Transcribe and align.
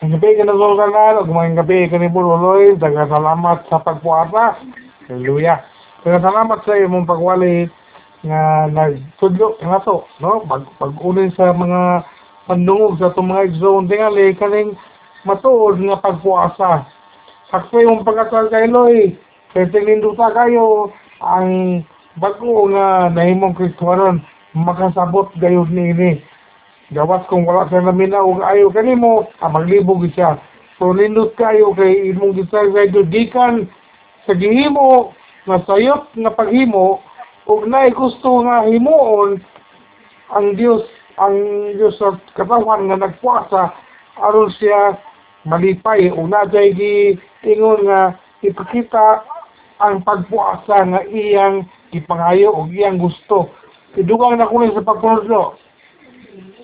Ang 0.00 0.16
gabi 0.16 0.36
ka 0.36 0.44
na 0.44 0.52
mga 0.52 1.64
gabi 1.64 1.88
ka 1.88 1.96
ni 1.96 2.12
Buloy, 2.12 2.76
daga 2.76 3.08
salamat 3.08 3.64
sa 3.72 3.80
pagpuata. 3.80 4.60
Hallelujah. 5.08 5.64
Salamat 6.04 6.60
sa 6.64 6.76
imong 6.76 7.08
pagwali 7.08 7.72
nga 8.20 8.68
nagtudlo 8.68 9.56
nga 9.64 9.80
to, 9.80 10.04
no? 10.20 10.44
Pag 10.44 10.68
pag-unin 10.76 11.32
sa 11.32 11.56
mga 11.56 12.04
pandungog 12.44 13.00
sa 13.00 13.12
itong 13.12 13.32
mga 13.32 13.44
exone 13.48 13.88
tingali 13.88 14.36
kaning 14.36 14.76
matuod 15.24 15.80
nga 15.80 15.96
pagpuasa. 16.04 16.84
Sakto 17.48 17.80
yung 17.80 18.04
pagkasal 18.04 18.52
kay 18.52 18.68
Loy, 18.68 19.16
kaya 19.56 19.72
tininduta 19.72 20.36
kayo 20.36 20.92
ang 21.24 21.80
bago 22.20 22.68
nga 22.72 23.08
nahimong 23.08 23.56
Kristohanon 23.56 24.20
makasabot 24.52 25.32
gayud 25.40 25.72
niini. 25.72 26.20
Gawas 26.90 27.22
kung 27.30 27.46
wala 27.46 27.70
sa 27.70 27.78
namin 27.78 28.10
na 28.10 28.18
og 28.18 28.42
ayaw 28.42 28.74
kanimo, 28.74 29.30
ah, 29.38 29.46
maglibog 29.46 30.02
siya. 30.10 30.42
So 30.80 30.90
nindot 30.90 31.38
kayo 31.38 31.70
kay 31.76 32.10
imong 32.10 32.34
gisag 32.34 32.72
sa 32.74 32.88
gikan 32.90 33.70
sa 34.24 34.32
gihimo 34.34 35.14
nga 35.44 35.60
sayop 35.68 36.08
nga 36.16 36.32
paghimo 36.32 37.04
ug 37.44 37.68
naay 37.68 37.92
gusto 37.92 38.42
nga 38.48 38.64
himuon 38.64 39.38
ang 40.32 40.56
Dios 40.56 40.82
ang 41.20 41.36
Dios 41.76 42.00
sa 42.00 42.16
katawan 42.32 42.88
nga 42.88 42.96
nagpuasa 42.96 43.76
aron 44.24 44.48
siya 44.56 44.96
malipay 45.44 46.08
ug 46.10 46.26
nadjay 46.32 46.72
gi 46.72 46.96
ingon 47.44 47.84
nga 47.84 48.16
ipakita 48.40 49.24
ang 49.84 50.00
pagpuasa 50.00 50.84
nga 50.84 51.00
iyang 51.08 51.64
ipangayo 51.92 52.52
ug 52.56 52.72
iyang 52.72 53.00
gusto. 53.00 53.48
Idugang 53.96 54.38
na 54.38 54.48
kunin 54.48 54.76
sa 54.76 54.84
pagpunod 54.84 55.28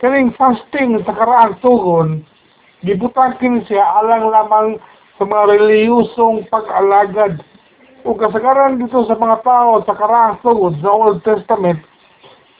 kaning 0.00 0.34
fasting 0.36 1.00
sa 1.02 1.12
karaang 1.16 1.56
tugon, 1.64 2.22
gibutakin 2.84 3.64
siya 3.64 3.82
alang 4.02 4.28
lamang 4.28 4.68
sa 5.16 5.24
mga 5.24 5.56
reliyosong 5.56 6.46
pag-alagad. 6.52 7.40
O 8.06 8.14
kasagaran 8.14 8.78
dito 8.78 9.02
sa 9.08 9.18
mga 9.18 9.42
tao 9.42 9.82
sa 9.82 9.96
karaang 9.98 10.38
tugon 10.44 10.78
sa 10.78 10.90
Old 10.92 11.24
Testament, 11.26 11.82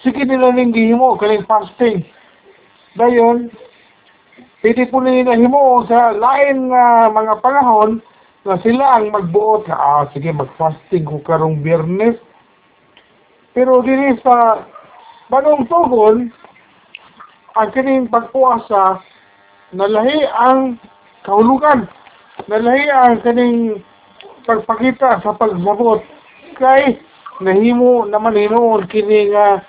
sige 0.02 0.26
nila 0.26 0.50
ning 0.50 0.74
gihimo 0.74 1.14
kaning 1.20 1.46
fasting. 1.46 2.02
Dayon, 2.96 3.52
pwede 4.64 4.88
po 4.88 5.04
nila 5.04 5.36
himo 5.36 5.84
sa 5.86 6.16
lain 6.16 6.72
nga 6.72 7.12
mga 7.12 7.34
panahon 7.44 8.00
na 8.46 8.56
sila 8.62 9.02
ang 9.02 9.10
magbuot 9.10 9.66
na, 9.66 9.74
ah, 9.74 10.02
sige, 10.14 10.30
mag-fasting 10.30 11.02
ko 11.02 11.18
karong 11.26 11.66
biyernes. 11.66 12.14
Pero 13.50 13.82
dili 13.82 14.14
sa 14.22 14.62
bagong 15.26 15.66
tugon, 15.66 16.30
ang 17.56 17.72
kining 17.72 18.12
pagpuasa 18.12 19.00
nalahi 19.72 20.28
ang 20.28 20.76
kahulugan. 21.24 21.88
Nalahi 22.46 22.86
ang 22.92 23.24
kining 23.24 23.80
pagpakita 24.44 25.24
sa 25.24 25.34
pagsabot. 25.34 26.04
Kay 26.60 27.00
nahimo 27.40 28.04
naman 28.08 28.36
hinuon 28.36 28.88
kini 28.88 29.32
nga 29.32 29.64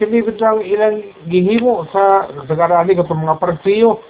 kini 0.00 0.24
bitang 0.24 0.64
ilang 0.64 1.04
gihimo 1.28 1.88
sa 1.92 2.28
sagarani 2.48 2.96
katong 2.96 3.20
mga 3.20 3.40
parsiyo 3.40 4.00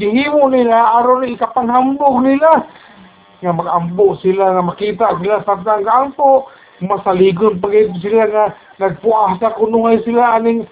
gihimo 0.00 0.48
nila 0.48 0.98
aron 0.98 1.28
ikapanghambog 1.28 2.24
nila. 2.24 2.64
Nga 3.44 3.52
mag-ambo 3.56 4.16
sila 4.20 4.56
nga 4.56 4.64
makita 4.64 5.06
sila 5.20 5.44
sa 5.44 5.60
tanggaampo. 5.60 6.48
Masaligon 6.80 7.60
pagay 7.60 7.92
sila 8.00 8.24
nga 8.30 8.44
nagpuasa 8.80 9.52
kuno 9.60 9.92
sila 10.00 10.40
aning 10.40 10.64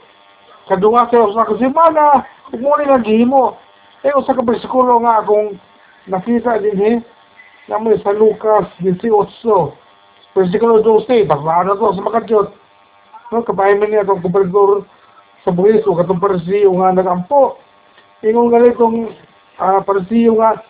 kadunga 0.68 1.08
sa 1.10 1.24
usa 1.24 1.48
ka 1.48 1.54
semana 1.56 2.28
mo 2.54 2.76
ni 2.76 2.84
nga 2.84 3.00
gihimo 3.00 3.56
eh 4.04 4.12
usa 4.14 4.36
ka 4.36 4.44
bersikulo 4.44 5.00
nga 5.02 5.24
akong 5.24 5.56
nakita 6.06 6.60
din 6.60 6.80
eh 6.84 6.96
namo 7.72 7.96
sa 8.04 8.12
Lucas 8.12 8.68
18 8.84 9.00
bersikulo 10.36 10.84
12 10.84 11.24
basta 11.24 11.72
to 11.72 11.96
sa 11.96 12.04
makadyot 12.04 12.48
no 13.32 13.44
kabay 13.44 13.76
man 13.76 13.88
niya 13.92 14.04
itong 14.04 14.24
gobernador 14.24 14.84
sa 15.44 15.50
buhis 15.54 15.86
o 15.86 15.94
katong 15.94 16.20
parisiyo 16.20 16.74
nga 16.76 16.92
nagampo. 16.92 17.56
Ingon 18.24 18.50
gali 18.50 18.74
itong 18.74 19.14
uh, 19.62 19.80
parisiyo 19.84 20.36
nga 20.36 20.60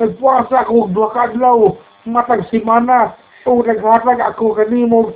nagpuasa 0.00 0.64
ako 0.64 0.90
duha 0.90 1.14
ka 1.14 1.30
adlaw 1.30 1.76
matag 2.08 2.42
semana 2.50 3.14
o 3.46 3.60
naghatag 3.60 4.20
ako 4.20 4.56
kanimo 4.56 5.14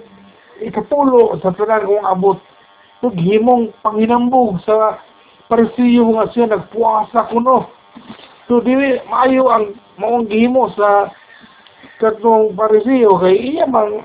ikapulo 0.62 1.34
sa 1.42 1.50
tanan 1.54 1.86
kong 1.86 2.06
abot 2.06 2.38
So, 2.98 3.14
himong 3.14 3.70
panginambog 3.86 4.58
sa 4.66 4.98
parisiyo 5.46 6.10
nga 6.18 6.26
siya 6.34 6.50
nagpuasa 6.50 7.30
kuno. 7.30 7.70
So, 8.50 8.58
dili 8.58 8.98
maayo 9.06 9.46
ang 9.48 9.78
maong 10.02 10.26
gihimo 10.26 10.72
sa 10.74 11.12
katong 12.02 12.58
parisiyo 12.58 13.18
kay 13.22 13.34
iya 13.34 13.66
mang 13.66 14.02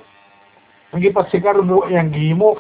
nagipatsikar 0.94 1.58
mo 1.62 1.86
iyang 1.90 2.14
gihimo 2.14 2.58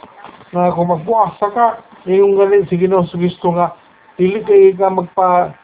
nga 0.54 0.74
kung 0.74 0.90
magpuasa 0.90 1.50
ka, 1.54 1.68
yung 2.10 2.38
galing 2.38 2.66
si 2.70 2.78
Ginoo 2.78 3.06
Kristo 3.10 3.54
nga 3.54 3.74
dili 4.18 4.42
kay 4.46 4.74
ka 4.78 4.90
magpa 4.90 5.58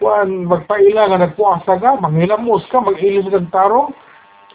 kuan 0.00 0.48
magpaila 0.48 1.10
nga 1.10 1.22
nagpuasa 1.26 1.76
ka, 1.76 2.00
manghilamos 2.00 2.64
ka, 2.72 2.80
mag-ilis 2.80 3.28
kag 3.28 3.52
tarong. 3.52 3.92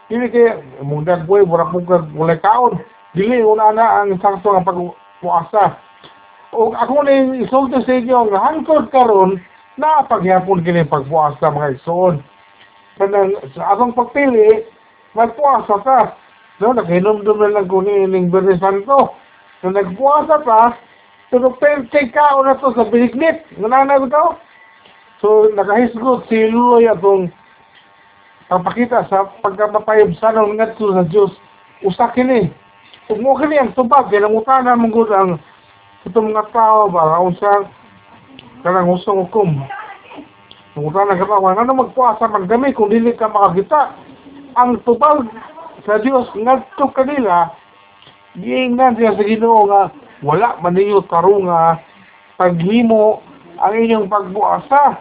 Dili 0.10 0.28
kay 0.34 0.58
mong 0.82 1.06
dagway, 1.06 1.46
mura 1.46 1.70
mo 1.70 1.80
kag 1.86 2.10
kaon. 2.42 2.82
Dili 3.14 3.40
una 3.46 3.72
na 3.72 4.04
ang 4.04 4.18
sakto 4.20 4.52
nga 4.52 4.66
pag 4.66 4.80
puasa. 5.20 5.80
O 6.56 6.72
ako 6.72 7.04
na 7.04 7.36
isulto 7.36 7.84
sa 7.84 7.94
inyo, 7.96 8.32
nga 8.32 8.40
hangtod 8.52 8.88
karon 8.92 9.44
na 9.76 10.08
pagyapon 10.08 10.64
kini 10.64 10.88
pagpuasa 10.88 11.52
mga 11.52 11.80
igsoon. 11.80 12.24
Kanang 12.96 13.36
sa 13.52 13.76
akong 13.76 13.92
pagpili, 13.92 14.64
magpuasa 15.12 15.84
ka. 15.84 16.16
No, 16.64 16.72
naghinom-dum 16.72 17.44
na 17.44 17.60
lang 17.60 17.68
ko 17.68 17.84
ni 17.84 18.08
Ining 18.08 18.32
Berni 18.32 18.56
Santo. 18.56 19.12
So, 19.60 19.68
nagpuasa 19.68 20.40
ka, 20.48 20.80
pero 21.28 21.52
pente 21.60 22.08
ka 22.16 22.40
o 22.40 22.48
na 22.48 22.56
to 22.56 22.72
sa 22.72 22.88
binignit. 22.88 23.44
Nananag 23.60 24.08
ko 24.08 24.40
So, 25.20 25.52
nakahisgot 25.52 26.28
si 26.32 26.48
Luloy 26.48 26.88
atong 26.88 27.32
pagpakita 28.48 29.08
sa 29.12 29.28
pagkamapayab 29.44 30.16
sa 30.20 30.32
nang 30.32 30.56
nga 30.56 30.72
sa 30.72 31.04
Diyos. 31.08 31.36
Usa 31.84 32.12
kini. 32.16 32.52
Kung 33.06 33.22
mo 33.22 33.38
kini 33.38 33.62
ang 33.62 33.78
tubag, 33.78 34.10
kaya 34.10 34.26
nangutana 34.26 34.74
mong 34.74 34.90
gud 34.90 35.14
ang 35.14 35.38
itong 36.10 36.34
mga 36.34 36.50
tao 36.50 36.90
ba, 36.90 37.22
kung 37.22 37.38
sa 37.38 37.62
kanang 38.66 38.90
usong 38.90 39.30
hukom. 39.30 39.62
Nangutana 40.74 41.14
ka 41.14 41.30
tao, 41.30 41.46
ano 41.46 41.70
magpuasa 41.70 42.26
man 42.26 42.50
kami 42.50 42.74
kung 42.74 42.90
dili 42.90 43.14
ka 43.14 43.30
makakita. 43.30 43.94
Ang 44.58 44.82
tubag 44.90 45.30
sa 45.86 46.02
Dios 46.02 46.26
ngadto 46.34 46.90
kanila, 46.98 47.54
giingnan 48.42 48.98
siya 48.98 49.14
sa 49.14 49.22
Ginoo 49.22 49.70
nga 49.70 49.94
wala 50.26 50.58
man 50.66 50.74
ninyo 50.74 51.06
tarunga 51.06 51.78
paghimo 52.42 53.22
ang 53.62 53.74
inyong 53.86 54.10
pagbuasa. 54.10 54.98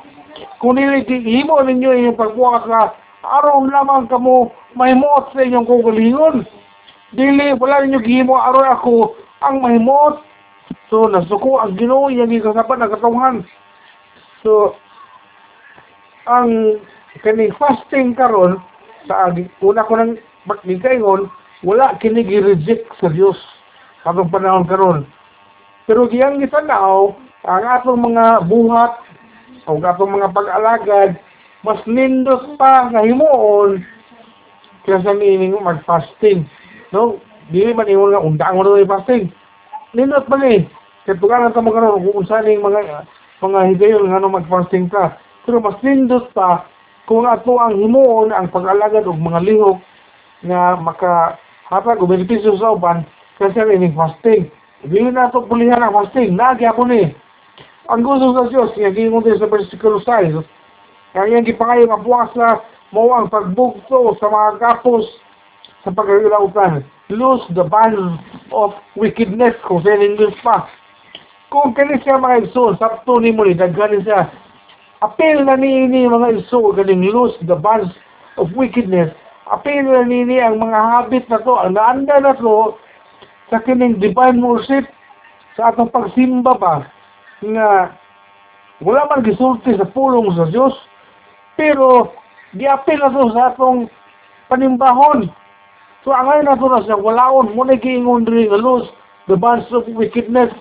Kung 0.60 0.76
nili 0.76 1.08
himo 1.08 1.56
ninyo 1.56 1.88
inyong 1.88 2.20
pagbuasa, 2.20 2.92
aron 3.24 3.72
lamang 3.72 4.12
kamo 4.12 4.52
mahimot 4.76 5.32
sa 5.32 5.40
inyong 5.40 5.64
kugalingon 5.64 6.44
dili 7.14 7.54
wala 7.56 7.82
ninyo 7.82 8.00
gihimo 8.02 8.34
aron 8.36 8.68
ako 8.68 8.94
ang 9.42 9.62
mahimot. 9.62 10.22
So 10.90 11.06
nasuko 11.08 11.62
ang 11.62 11.78
Ginoo 11.78 12.12
yang 12.12 12.30
gikasapan 12.30 12.84
ang 12.84 12.92
katawhan 12.92 13.36
so 14.44 14.76
ang 16.28 16.78
kini 17.24 17.48
fasting 17.56 18.12
karon 18.12 18.60
sa 19.08 19.32
una 19.64 19.88
ko 19.88 19.96
nang 19.96 20.20
magnigayon 20.44 21.32
wala 21.64 21.96
kini 22.00 22.20
gi-reject 22.24 22.92
sa 23.00 23.08
Dios 23.08 23.40
katong 24.04 24.28
panahon 24.28 24.68
karon. 24.68 25.00
Pero 25.88 26.08
giyang 26.08 26.40
gitanaw 26.40 27.16
ang 27.48 27.64
atong 27.64 28.04
mga 28.12 28.44
buhat 28.48 29.00
o 29.64 29.80
atong 29.80 30.12
mga 30.12 30.28
pag-alagad 30.32 31.16
mas 31.64 31.80
nindot 31.88 32.60
pa 32.60 32.92
nga 32.92 33.00
himuon 33.00 33.80
kaysa 34.84 35.16
nining 35.16 35.56
mag-fasting 35.56 36.44
No, 36.94 37.18
dili 37.50 37.74
man 37.74 37.90
ingon 37.90 38.14
nga 38.14 38.22
undang 38.22 38.54
mo 38.54 38.62
na 38.62 38.86
fasting. 38.86 39.34
Nindot 39.98 40.30
man 40.30 40.46
eh. 40.46 40.62
Katugaran 41.10 41.50
ta 41.50 41.58
mo 41.58 41.74
karon 41.74 42.06
kung 42.06 42.22
unsa 42.22 42.38
ning 42.46 42.62
mga 42.62 43.02
mga 43.42 43.60
higayon 43.74 44.14
nga 44.14 44.22
no 44.22 44.30
mag-fasting 44.30 44.86
ka. 44.86 45.18
Pero 45.42 45.58
mas 45.58 45.74
nindot 45.82 46.30
pa 46.30 46.70
kung 47.10 47.26
ato 47.26 47.58
ang 47.58 47.74
himuon 47.74 48.30
ang 48.30 48.46
pag-alagad 48.48 49.10
og 49.10 49.18
mga 49.18 49.42
lihok 49.42 49.78
nga 50.46 50.78
maka 50.78 51.36
hatag 51.66 51.98
og 51.98 52.14
benepisyo 52.14 52.54
sa 52.62 52.78
uban 52.78 53.02
kasi 53.42 53.58
ining 53.58 53.98
fasting. 53.98 54.46
Dili 54.86 55.10
na 55.10 55.34
to 55.34 55.42
pulihan 55.50 55.82
ang 55.82 55.98
fasting. 55.98 56.38
Nagya 56.38 56.78
ko 56.78 56.86
ni. 56.86 57.10
Ang 57.90 58.00
gusto 58.00 58.32
sa 58.32 58.48
Diyos, 58.48 58.72
nga 58.72 58.94
gingon 58.96 59.20
din 59.20 59.36
sa 59.36 59.44
versikulo 59.44 60.00
6, 60.00 60.40
kaya 61.12 61.36
yung 61.36 61.44
gipangayo 61.44 61.84
nga 61.84 62.00
puwasa 62.00 62.46
mo 62.96 63.12
ang 63.12 63.28
pagbugto 63.28 64.16
sa 64.16 64.26
mga 64.32 64.50
kapos 64.56 65.04
sa 65.84 65.92
pagkakilautan. 65.92 66.82
Lose 67.12 67.44
the 67.52 67.68
battle 67.68 68.16
of 68.50 68.72
wickedness 68.96 69.54
kung 69.68 69.84
sa 69.84 69.92
English 69.92 70.34
pa. 70.40 70.66
kung 71.54 71.70
kani 71.70 72.02
siya 72.02 72.18
mga 72.18 72.50
igsoon, 72.50 72.74
sapto 72.82 73.22
ni 73.22 73.30
mo 73.30 73.46
ni, 73.46 73.54
daghan 73.54 73.94
ni 73.94 74.02
siya, 74.02 74.26
apel 74.98 75.46
na 75.46 75.54
ni 75.54 75.86
ini 75.86 76.10
mga 76.10 76.42
igsoon, 76.42 76.74
ganing 76.74 77.06
lose 77.06 77.38
the 77.46 77.54
bonds 77.54 77.94
of 78.42 78.50
wickedness, 78.58 79.14
apel 79.46 79.86
na 79.86 80.02
ni 80.02 80.26
ini 80.26 80.42
ang 80.42 80.58
mga 80.58 80.74
habit 80.74 81.24
na 81.30 81.38
to, 81.46 81.54
ang 81.54 81.78
naanda 81.78 82.18
na 82.18 82.34
to, 82.34 82.74
sa 83.54 83.62
kining 83.62 84.02
divine 84.02 84.42
worship, 84.42 84.82
sa 85.54 85.70
atong 85.70 85.94
pagsimba 85.94 86.58
pa, 86.58 86.90
nga, 87.38 87.94
wala 88.82 89.06
man 89.06 89.22
gisulti 89.22 89.78
sa 89.78 89.86
pulong 89.86 90.34
sa 90.34 90.50
Diyos, 90.50 90.74
pero, 91.54 92.10
giapil 92.58 92.98
na 92.98 93.14
to 93.14 93.30
sa 93.30 93.54
atong 93.54 93.86
panimbahon. 94.50 95.30
So, 96.04 96.12
ang 96.12 96.28
ngayon 96.28 96.46
na 96.52 96.60
to 96.60 96.68
na 96.68 96.84
siya, 96.84 97.00
walaon, 97.00 97.56
muna 97.56 97.80
giingon 97.80 98.28
rin 98.28 98.52
nga 98.52 98.60
lose 98.60 98.84
the 99.24 99.40
bonds 99.40 99.64
of 99.72 99.88
wickedness, 99.88 100.52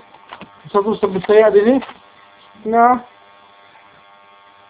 sa 0.72 0.80
to 0.80 0.96
sa 0.96 1.12
Bisaya 1.12 1.52
din 1.52 1.78
eh, 1.78 1.82
nga 2.72 3.04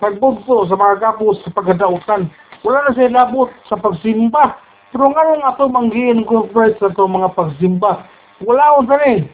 pagbugto 0.02 0.66
sa 0.66 0.74
mga 0.74 0.98
kapos 0.98 1.38
sa 1.46 1.54
pagkadautan. 1.54 2.34
Wala 2.66 2.90
na 2.90 2.96
siya 2.98 3.14
labot 3.14 3.54
sa 3.70 3.78
pagsimba. 3.78 4.58
Pero 4.90 5.14
nga 5.14 5.24
nung 5.30 5.46
ato 5.46 5.70
manggiin 5.70 6.26
incorporate 6.26 6.82
sa 6.82 6.90
to 6.90 7.06
mga 7.06 7.38
pagsimba. 7.38 8.10
Wala 8.42 8.76
ko 8.76 8.80
sa 8.90 8.98
rin. 9.06 9.30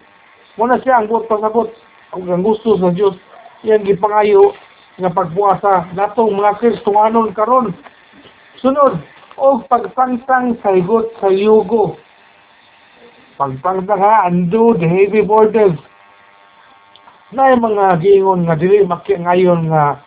Wala 0.59 0.75
siya 0.83 1.00
ang 1.00 1.07
buot 1.07 1.31
pasabot. 1.31 1.71
Ang 2.13 2.44
gusto 2.44 2.75
sa 2.77 2.92
Diyos. 2.92 3.15
Yan 3.63 3.88
gipangayo 3.88 4.51
nga 5.00 5.09
pagpuasa. 5.09 5.88
Natong 5.95 6.35
mga 6.35 6.59
Kristohanon 6.59 7.31
karon. 7.31 7.71
Sunod, 8.59 9.00
o 9.39 9.63
pagtangtang 9.65 10.59
sa 10.59 10.75
higot 10.75 11.15
sa 11.24 11.31
yugo. 11.31 11.95
Pagtangtang 13.39 14.03
ha, 14.03 14.27
undo 14.27 14.75
the 14.75 14.86
heavy 14.86 15.24
borders 15.24 15.80
na 17.31 17.53
yung 17.53 17.63
mga 17.63 18.01
giingon 18.03 18.44
nga 18.50 18.57
dili 18.57 18.83
maki 18.83 19.15
ngayon 19.15 19.69
nga 19.71 20.01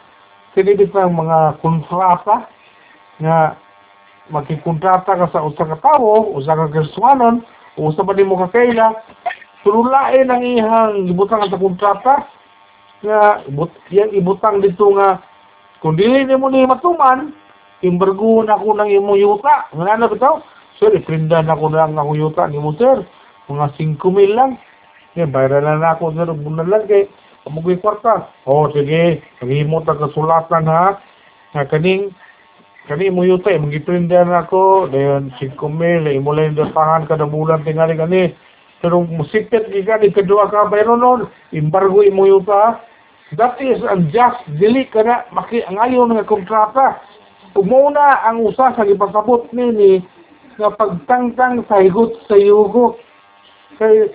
sinibit 0.53 0.93
ng 0.93 1.17
mga 1.17 1.63
kontrata 1.63 2.51
nga 3.23 3.57
makikontrata 4.29 5.17
ka 5.17 5.27
sa 5.31 5.45
usa 5.47 5.65
ka 5.65 5.79
tawo, 5.81 6.35
usa 6.35 6.55
ka 6.55 6.71
Kristiyanon, 6.71 7.47
usa 7.79 8.03
pa 8.03 8.13
nimo 8.15 8.35
ka 8.39 8.51
kaila, 8.51 8.91
turulain 9.63 10.29
ang 10.31 10.43
ihang 10.43 11.07
ibutang 11.07 11.47
sa 11.47 11.59
kontrata 11.59 12.15
nga 13.03 13.43
ibut 13.47 13.71
yang 13.91 14.11
ibutang 14.15 14.63
dito 14.63 14.91
nga 14.95 15.23
kung 15.83 15.99
dili 15.99 16.23
nimo 16.27 16.47
ni 16.51 16.63
matuman, 16.63 17.35
imbargo 17.83 18.43
na 18.43 18.59
ko 18.59 18.75
nang 18.75 18.91
imong 18.91 19.19
yuta. 19.19 19.71
Nga 19.75 19.99
na 19.99 20.09
bitaw? 20.09 20.41
Sir, 20.81 20.95
iprinda 20.97 21.43
na 21.43 21.59
ko 21.59 21.69
lang 21.69 21.99
akong 21.99 22.19
yuta 22.19 22.49
ni 22.49 22.59
mo 22.59 22.75
sir. 22.79 23.07
Mga 23.51 23.67
5 24.01 24.17
mil 24.17 24.33
lang. 24.35 24.59
Yan, 25.19 25.35
bayaran 25.35 25.83
na 25.83 25.95
ako 25.95 26.17
sir, 26.17 26.31
bulan 26.33 26.71
lang 26.71 26.89
kay 26.89 27.11
Kamugoy 27.45 27.77
kwarta. 27.83 28.31
O, 28.47 28.71
sige, 28.71 29.23
paghimot 29.43 29.83
ang 29.91 29.99
kasulatan 29.99 30.71
ha. 30.71 31.03
Nga 31.51 31.75
kaning, 31.75 32.15
kani 32.87 33.11
mo 33.11 33.27
yuta, 33.27 33.51
magiprinda 33.59 34.23
na 34.23 34.47
ako, 34.47 34.87
dayon 34.95 35.35
5 35.43 35.59
mil, 35.67 36.07
imulay 36.07 36.47
yung 36.51 36.59
dasahan 36.63 37.11
kada 37.11 37.27
bulan 37.27 37.67
tingali 37.67 37.99
kani. 37.99 38.31
Pero 38.79 39.03
musipit 39.03 39.71
giga 39.75 39.99
ni 39.99 40.15
kedua 40.15 40.51
ka 40.51 40.71
bayro 40.71 40.95
nun, 40.95 41.27
embargo 41.51 42.03
imo 42.07 42.27
yuta 42.27 42.55
ha. 42.55 42.69
That 43.35 43.59
is 43.59 43.83
unjust, 43.83 44.45
dili 44.61 44.87
ka 44.87 45.03
na, 45.03 45.27
maki, 45.35 45.67
ngayon 45.67 46.15
nga 46.15 46.29
kontrata. 46.29 47.03
Umuna 47.53 48.25
ang 48.25 48.41
usa 48.41 48.73
sa 48.73 48.87
gipasabot 48.89 49.53
nini 49.53 50.01
nga 50.57 50.73
pagtangtang 50.73 51.65
sa 51.69 51.85
higot 51.85 52.17
sa 52.25 52.37
yugo. 52.37 52.97
Kay 53.77 54.09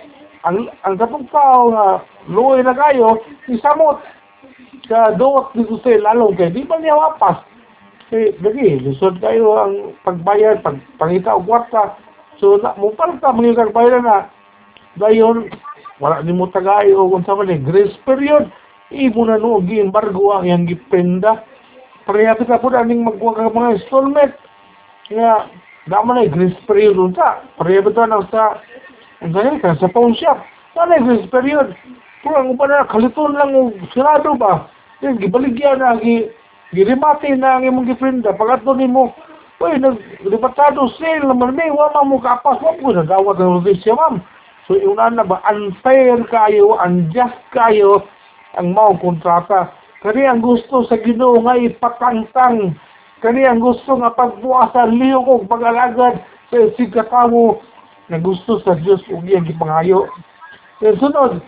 ang 0.46 0.70
ang 0.86 0.96
katong 0.98 1.30
tao 1.30 1.74
nga 1.74 1.88
luoy 2.30 2.66
na 2.66 2.74
kayo, 2.74 3.22
isamot 3.46 4.02
sa 4.90 5.14
duwat 5.14 5.54
dito 5.54 5.78
sa 5.82 5.94
lalong 5.98 6.34
kay 6.34 6.50
di 6.50 6.66
ba 6.66 6.82
niya 6.82 6.98
wapas. 6.98 7.46
Kay 8.10 8.38
lagi, 8.42 8.82
lisod 8.82 9.20
kayo 9.22 9.60
ang 9.60 9.98
pagbayad, 10.08 10.64
pag 10.64 10.80
pangita 10.98 11.36
og 11.36 11.46
kwarta. 11.46 11.98
So 12.42 12.58
na 12.62 12.74
mo 12.78 12.94
palta 12.94 13.34
mga 13.34 13.70
kagbayad 13.70 14.02
na 14.02 14.30
dayon 14.98 15.50
wala 15.98 16.22
ni 16.22 16.34
mo 16.34 16.50
tagayo 16.50 17.10
kung 17.10 17.26
sa 17.26 17.34
man 17.34 17.50
grace 17.66 17.98
period 18.06 18.50
imo 18.94 19.26
na 19.26 19.42
no 19.42 19.62
gi-embargo 19.66 20.34
ang 20.34 20.46
yang 20.46 20.64
gipenda 20.70 21.42
pareha 22.08 22.40
kita 22.40 22.64
po 22.64 22.72
aning 22.72 23.04
magwa 23.04 23.36
ka 23.36 23.52
mga 23.52 23.84
installment. 23.84 24.34
Nga 25.12 25.32
dama 25.92 26.16
na 26.16 26.32
grace 26.32 26.58
period 26.64 26.96
unta. 26.96 27.44
Pareha 27.60 27.84
ba 27.84 28.08
na 28.08 28.24
sa 28.32 28.64
ang 29.20 29.36
ganyan 29.36 29.60
ka 29.60 29.76
sa 29.76 29.92
pawn 29.92 30.16
shop. 30.16 30.40
Wala 30.80 31.04
grace 31.04 31.28
period 31.28 31.76
pero 32.28 32.44
ang 32.44 32.52
uban 32.52 32.68
na 32.74 32.90
kaliton 32.90 33.38
lang 33.38 33.54
sirado 33.94 34.36
ba 34.36 34.68
yung 35.06 35.22
gibaligyan 35.22 35.80
na 35.80 35.96
gi 36.02 36.28
girimate 36.74 37.30
na 37.38 37.56
ang 37.56 37.64
imong 37.64 37.88
gipenda 37.88 38.34
pagkatlo 38.34 38.76
nimo 38.76 39.14
Uy, 39.58 39.74
nag-libatado 39.82 40.86
sale 41.02 41.26
naman 41.26 41.58
may 41.58 41.74
wala 41.74 42.06
mo 42.06 42.22
kapas 42.22 42.62
mo 42.62 42.78
po 42.78 42.94
nagawat 42.94 43.42
ng 43.42 43.58
rodisya 43.58 43.98
ma'am. 43.98 44.22
So, 44.70 44.78
una 44.78 45.10
na 45.10 45.26
ba, 45.26 45.42
unfair 45.50 46.22
kayo, 46.30 46.78
unjust 46.78 47.42
kayo, 47.50 48.06
ang 48.54 48.78
maong 48.78 49.02
kontrata. 49.02 49.74
Kani 50.08 50.24
ang 50.24 50.40
gusto 50.40 50.88
sa 50.88 50.96
ginoo 51.04 51.44
nga 51.44 51.60
ipatangtang. 51.60 52.80
Kani 53.20 53.44
ang 53.44 53.60
gusto 53.60 53.92
nga 54.00 54.16
pagbuasa, 54.16 54.88
liyo 54.88 55.20
kong 55.20 55.52
pag-alagad 55.52 56.24
sa 56.48 56.58
sigkatawo 56.80 57.60
na 58.08 58.16
gusto 58.16 58.64
sa 58.64 58.80
Diyos 58.80 59.04
ug 59.12 59.28
iyang 59.28 59.44
gipangayo. 59.44 60.08
Pero 60.80 60.96
sunod, 61.04 61.44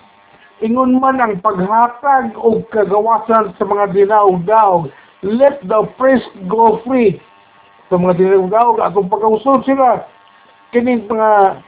ingon 0.60 1.00
man 1.00 1.24
ang 1.24 1.40
paghatag 1.40 2.36
o 2.36 2.60
kagawasan 2.68 3.56
sa 3.56 3.64
mga 3.64 3.96
dinaog-daog. 3.96 4.92
Let 5.24 5.64
the 5.64 5.88
priest 5.96 6.28
go 6.52 6.84
free. 6.84 7.16
Sa 7.88 7.96
mga 7.96 8.20
dinaog-daog, 8.20 8.84
atong 8.84 9.08
pagkausod 9.08 9.64
sila. 9.64 10.04
Kining 10.76 11.08
mga 11.08 11.64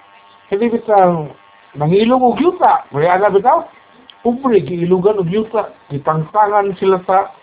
kinibit 0.52 0.84
ang 0.92 1.32
nangilong 1.72 2.20
og 2.20 2.36
yuta. 2.36 2.84
Kaya 2.92 3.16
na 3.16 3.32
bitaw, 3.32 3.64
Upre, 4.22 4.62
giilugan 4.62 5.18
og 5.18 5.30
yuta. 5.30 5.74
Gitangtangan 5.90 6.78
sila 6.78 7.02
sa 7.10 7.34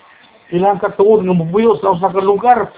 ilang 0.54 0.78
katuod 0.78 1.26
nga 1.26 1.34
mubuyo 1.34 1.74
sa 1.82 1.94
usa 1.94 2.08
ka 2.08 2.22
lugar. 2.22 2.70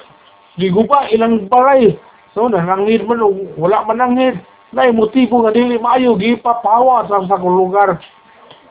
Giguba 0.57 1.13
ilang 1.13 1.49
balay. 1.53 1.99
So, 2.33 2.49
nanangid 2.49 3.05
man 3.05 3.21
o 3.21 3.29
wala 3.61 3.85
man 3.85 4.01
nanghid. 4.01 4.41
Na 4.73 4.87
motibo 4.95 5.43
nga 5.43 5.53
dili 5.53 5.77
maayo 5.77 6.17
gipapawa 6.17 7.05
sa 7.11 7.21
usa 7.21 7.37
ka 7.37 7.51
lugar. 7.51 8.01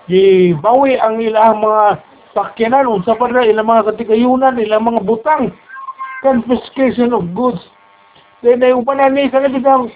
Gibawi 0.10 0.98
ang 0.98 1.22
ilang 1.22 1.62
mga 1.62 2.02
sakyanan 2.34 2.90
unsa 2.90 3.14
pa 3.14 3.30
na 3.30 3.46
ilang 3.46 3.70
mga 3.70 3.94
katigayunan, 3.94 4.58
ilang 4.58 4.90
mga 4.90 5.06
butang. 5.06 5.54
Confiscation 6.26 7.14
of 7.14 7.30
goods. 7.38 7.62
Then, 8.42 8.64
ay 8.64 8.72
upanan 8.72 9.14
ni 9.14 9.28
sa 9.30 9.44
bitaw, 9.44 9.92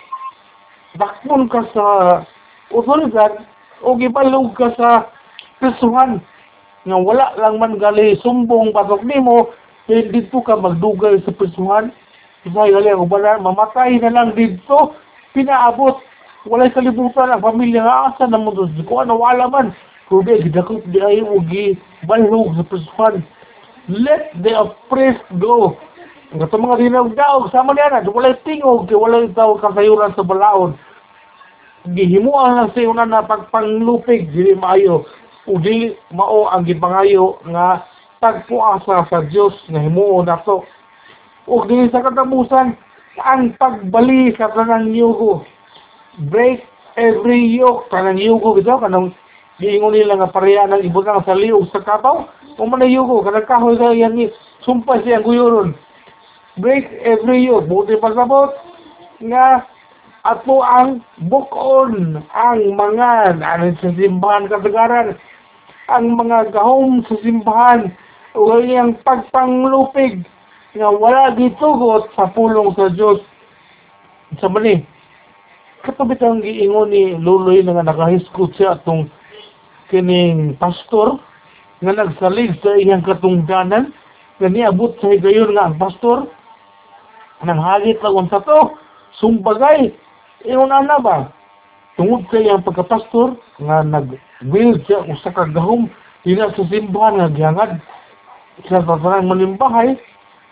dakpon 0.99 1.47
ka 1.47 1.63
sa 1.71 1.85
otoridad 2.69 3.39
o 3.81 3.95
gibalog 3.95 4.51
ka 4.53 4.75
sa 4.75 5.09
prisuhan 5.59 6.21
nga 6.83 6.97
wala 6.97 7.33
lang 7.37 7.59
man 7.59 7.77
gali 7.81 8.17
sumbong 8.21 8.71
batok 8.71 9.03
nimo 9.03 9.51
kay 9.85 10.07
dito 10.09 10.39
ka 10.41 10.57
magdugay 10.57 11.19
sa 11.25 11.35
prisuhan 11.35 11.91
Isay 12.43 12.75
gali 12.75 12.91
ang 12.91 13.07
ubanan 13.07 13.39
mamatay 13.39 14.03
na 14.03 14.11
lang 14.11 14.35
dito 14.35 14.91
pinaabot. 15.31 15.95
Walay 16.43 16.67
kalibutan 16.75 17.31
ang 17.31 17.39
pamilya 17.39 17.87
nga 17.87 18.11
asa 18.11 18.27
na 18.27 18.35
mo 18.35 18.51
doon 18.51 18.83
ko 18.83 18.99
ano 18.99 19.15
wala 19.15 19.47
man. 19.47 19.71
Kundi 20.11 20.43
gidakot 20.43 20.83
di 20.91 20.99
ay 20.99 21.23
ugi 21.23 21.79
balog 22.03 22.51
sa 22.59 22.67
prisuhan 22.67 23.23
let 23.87 24.35
the 24.43 24.51
oppressed 24.51 25.23
go. 25.39 25.79
Nga 26.35 26.51
sa 26.51 26.59
mga 26.59 26.83
dinawdaog 26.83 27.47
sama 27.55 27.71
niya 27.71 28.03
na 28.03 28.11
walay 28.11 28.35
tingog 28.43 28.91
walay 28.91 29.31
tawag 29.31 29.63
kasayuran 29.63 30.11
sa 30.11 30.27
balaod. 30.27 30.75
Gihimuan 31.95 32.59
lang 32.59 32.71
sa 32.75 32.83
una 32.83 33.07
na 33.07 33.23
pagpanglupig 33.23 34.27
dili 34.35 34.51
maayo 34.59 35.07
dili 35.47 35.95
mao 36.15 36.47
ang 36.47 36.63
gipangayo 36.63 37.39
nga 37.47 37.83
pagpuasa 38.23 39.03
sa 39.11 39.19
Dios 39.27 39.53
nga 39.67 39.83
himuon 39.83 40.27
nato 40.27 40.63
ug 41.43 41.67
dili 41.67 41.91
sa 41.91 41.99
katapusan 41.99 42.75
ang 43.19 43.53
pagbali 43.59 44.33
sa 44.39 44.49
tanang 44.55 44.95
yugo. 44.95 45.43
Break 46.31 46.63
every 46.95 47.51
yoke 47.51 47.89
tanang 47.91 48.21
yugo 48.21 48.55
bitaw 48.55 48.79
kanang 48.79 49.11
giingon 49.61 49.93
nila 49.93 50.17
nga 50.17 50.33
pareha 50.33 50.65
ng 50.69 50.85
ibutang 50.85 51.21
sa 51.25 51.37
liog 51.37 51.69
sa 51.69 51.83
kabaw 51.83 52.25
o 52.57 52.61
man 52.65 52.85
yugo 52.85 53.21
kanang 53.21 53.45
kahoy 53.45 53.77
ka 53.77 53.93
yan 53.93 54.17
ni 54.17 54.25
sumpay 54.65 55.01
siyang 55.03 55.25
guyoron 55.25 55.77
break 56.57 56.85
every 57.01 57.45
yoke 57.45 57.65
buti 57.65 57.97
pasabot 57.97 58.53
nga 59.21 59.65
ato 60.23 60.63
ang 60.63 61.01
bukon 61.27 62.21
ang 62.31 62.61
mga 62.77 63.41
ano 63.41 63.75
sa 63.81 63.89
simbahan 63.93 64.47
kasagaran 64.47 65.17
ang 65.91 66.15
mga 66.15 66.53
gahom 66.55 67.03
sa 67.07 67.15
simbahan. 67.19 67.91
O 68.33 68.57
ang 68.57 68.97
pagpanglupig 69.05 70.25
nga 70.73 70.89
wala 70.89 71.37
gitugot 71.37 72.09
sa 72.17 72.33
pulong 72.33 72.73
sa 72.73 72.89
Dios 72.89 73.21
sa 74.41 74.49
mali 74.49 74.81
katubit 75.83 76.23
ang 76.23 76.39
giingon 76.39 76.89
ni 76.89 77.13
Luloy 77.19 77.59
nga 77.61 77.83
nakahiskot 77.83 78.55
siya 78.55 78.79
atong 78.79 79.11
kining 79.91 80.55
pastor 80.55 81.19
nga 81.83 81.91
nagsalig 81.91 82.55
sa 82.63 82.79
iyang 82.79 83.03
katungdanan 83.03 83.91
nga 84.39 84.47
niabot 84.47 84.95
sa 85.03 85.11
higayon 85.11 85.51
nga 85.53 85.67
ang 85.67 85.77
pastor. 85.77 86.25
Nang 87.43 87.59
hagit 87.59 87.99
lang 87.99 88.15
unsa 88.15 88.39
to 88.39 88.79
sumbagay 89.19 89.91
ingon 90.47 90.71
ana 90.71 90.97
ba 91.03 91.27
tungod 91.95 92.25
kay 92.33 92.49
ang 92.49 92.65
pagkapastor 92.65 93.37
nga 93.61 93.85
nag-build 93.85 94.81
siya 94.85 95.05
usa 95.07 95.29
ka 95.29 95.49
gahom 95.49 95.89
dina 96.25 96.49
sa 96.53 96.63
simbahan 96.67 97.19
nga 97.19 97.33
gihangad 97.33 97.71
sa 98.69 98.81
tatanang 98.81 99.29
manimbahay 99.29 99.97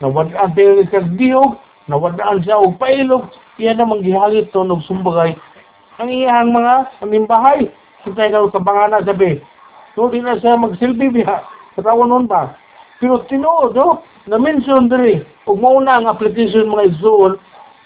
nawadaan 0.02 0.54
tayo 0.54 0.82
kag 0.90 1.18
dihog 1.18 1.58
nawadaan 1.90 2.42
siya 2.46 2.62
og 2.62 2.78
pailog 2.78 3.30
iya 3.58 3.74
namang 3.74 4.06
gihagit 4.06 4.50
to 4.54 4.62
og 4.62 4.86
sumbagay 4.86 5.34
ang 6.02 6.10
iyang 6.10 6.50
mga 6.54 6.90
manimbahay 7.02 7.70
Kita 8.02 8.34
ikaw 8.34 8.50
sa 8.50 8.58
bangana 8.58 9.06
sabi, 9.06 9.38
so 9.94 10.10
di 10.10 10.26
na 10.26 10.34
siya 10.42 10.58
magsilbi 10.58 11.22
biha. 11.22 11.46
Katawan 11.78 12.10
nun 12.10 12.26
ba? 12.26 12.58
Pero 12.98 13.22
tinuod, 13.30 13.78
no? 13.78 14.02
Na-mention 14.26 14.90
diri, 14.90 15.22
ug 15.46 15.62
mauna 15.62 16.02
ang 16.02 16.10
application 16.10 16.70
mga 16.70 16.98
igsoon 16.98 17.38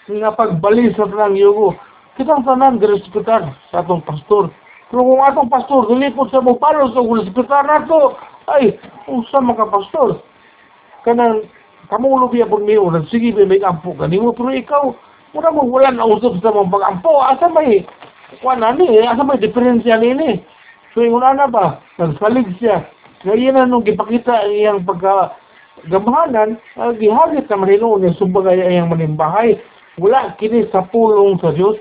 nga 0.08 0.32
pagbali 0.32 0.92
sa 0.96 1.04
tanang 1.04 1.36
yugo. 1.36 1.76
Kitang 2.16 2.48
tanan 2.48 2.80
diri 2.80 2.96
respetar 2.96 3.44
sa 3.68 3.84
atong 3.84 4.00
pastor. 4.00 4.48
Pero 4.88 5.04
kung 5.04 5.20
atong 5.20 5.52
pastor, 5.52 5.84
dilipot 5.92 6.32
sa 6.32 6.40
mo 6.40 6.56
palo 6.56 6.88
sa 6.96 7.04
respetar 7.04 7.64
nato, 7.68 8.16
ay, 8.56 8.72
usa 9.04 9.38
mga 9.38 9.68
pastor. 9.68 10.24
Kanang 11.04 11.44
kamulo 11.92 12.32
biya 12.32 12.48
pag 12.48 12.64
niyo, 12.64 12.88
sige 13.12 13.36
may 13.36 13.60
ampo 13.60 13.92
kanimo, 13.94 14.32
pero 14.32 14.48
ikaw, 14.48 14.84
mura 15.36 15.52
mo 15.52 15.68
wala 15.68 15.92
na 15.92 16.08
usap 16.08 16.40
sa 16.40 16.50
mga 16.50 16.72
pag-ampo, 16.72 17.20
asa 17.20 17.46
may 17.52 17.84
Wala 18.42 18.74
ni, 18.74 18.98
eh. 18.98 19.06
asa 19.06 19.22
may 19.22 19.38
diferensya 19.38 20.02
ni 20.02 20.10
ni. 20.10 20.30
So, 20.94 21.06
yung 21.06 21.22
na 21.22 21.46
ba, 21.46 21.78
nagsalig 22.00 22.58
siya. 22.58 22.82
Ngayon 23.22 23.54
na 23.54 23.70
nung 23.70 23.86
ipakita 23.86 24.50
iyang 24.50 24.82
pagka 24.82 25.34
gamahanan, 25.86 26.58
uh, 26.74 26.90
gihagit 26.96 27.46
na 27.46 27.58
maninoon 27.58 28.02
yung 28.02 28.18
sumbagay 28.18 28.58
iyang 28.58 28.90
manimbahay. 28.90 29.60
Wala 30.02 30.34
kini 30.42 30.66
sa 30.74 30.82
pulong 30.90 31.38
sa 31.38 31.54
Diyos. 31.54 31.78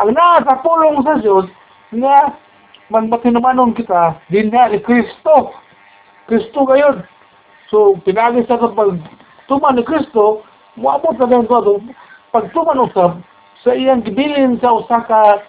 Ang 0.00 0.16
naa 0.16 0.40
sa 0.40 0.56
sa 0.64 1.14
Diyos, 1.20 1.46
nga 1.92 2.32
man 2.88 3.12
batinamanon 3.12 3.76
kita, 3.76 4.16
din 4.32 4.48
na 4.48 4.72
ni 4.72 4.80
Kristo. 4.80 5.52
Kristo 6.28 6.64
gayon. 6.64 7.04
So, 7.68 8.00
pinagis 8.04 8.48
sa 8.48 8.56
pag 8.56 8.96
tuman 9.48 9.76
ni 9.76 9.84
Kristo, 9.84 10.44
muabot 10.80 11.16
na 11.16 11.28
din 11.28 11.44
ito, 11.44 11.74
pag 12.32 12.48
tuman 12.56 12.88
usab, 12.88 13.20
sa 13.60 13.76
iyang 13.76 14.00
gibilin 14.02 14.58
sa 14.58 14.74
usaka 14.74 15.44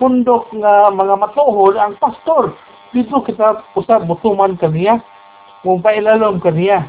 pundok 0.00 0.48
nga 0.58 0.90
mga 0.90 1.14
matuhol 1.20 1.76
ang 1.78 1.94
pastor. 2.00 2.56
Dito 2.90 3.22
kita 3.22 3.62
usab 3.78 4.08
butuman 4.08 4.58
kaniya. 4.58 4.98
Kung 5.62 5.80
pailalom 5.80 6.40
kaniya. 6.40 6.88